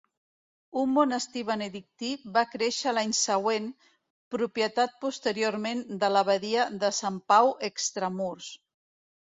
[0.83, 3.69] Un monestir benedictí va créixer l'any següent,
[4.37, 8.53] propietat posteriorment de l'abadia de Sant Pau Extramurs.